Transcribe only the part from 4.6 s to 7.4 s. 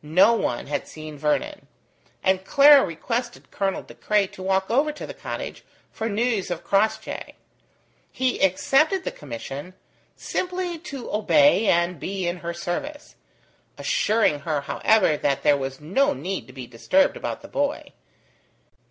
over to the cottage for news of Crossjay.